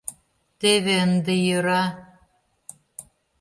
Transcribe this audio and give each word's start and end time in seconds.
Теве, 0.59 0.95
ынде 1.05 1.33
йӧра... 1.45 1.83